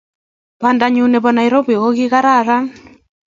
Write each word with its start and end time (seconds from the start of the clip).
Bandanyu 0.61 1.05
nebo 1.07 1.29
Nairobi 1.35 1.73
kokikararan. 1.81 2.63